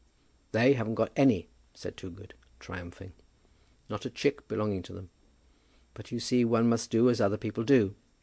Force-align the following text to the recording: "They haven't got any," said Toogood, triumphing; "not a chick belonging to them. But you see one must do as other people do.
"They 0.51 0.73
haven't 0.73 0.95
got 0.95 1.11
any," 1.15 1.47
said 1.75 1.95
Toogood, 1.95 2.33
triumphing; 2.59 3.13
"not 3.87 4.03
a 4.03 4.09
chick 4.09 4.47
belonging 4.47 4.81
to 4.81 4.93
them. 4.93 5.11
But 5.93 6.11
you 6.11 6.19
see 6.19 6.43
one 6.43 6.67
must 6.67 6.89
do 6.89 7.07
as 7.07 7.21
other 7.21 7.37
people 7.37 7.63
do. 7.63 7.93